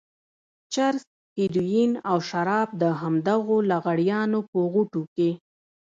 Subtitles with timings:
[0.73, 1.03] چرس،
[1.37, 5.29] هيروين او شراب د همدغو لغړیانو په غوټو کې.